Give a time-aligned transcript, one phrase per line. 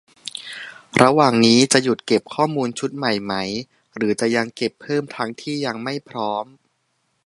[1.01, 3.33] -ระหว่างนี้ จะหยุดเก็บข้อมูลชุดใหม่ไหม
[3.95, 6.45] หรือจะยังเก็บเพิ่มทั้งที่ยังไม่พร้อม